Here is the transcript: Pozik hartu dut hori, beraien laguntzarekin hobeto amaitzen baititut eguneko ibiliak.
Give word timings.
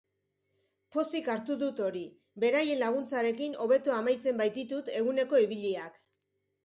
Pozik 0.95 1.27
hartu 1.33 1.57
dut 1.63 1.81
hori, 1.87 2.01
beraien 2.45 2.81
laguntzarekin 2.85 3.59
hobeto 3.67 3.95
amaitzen 3.99 4.43
baititut 4.43 4.91
eguneko 5.03 5.43
ibiliak. 5.49 6.01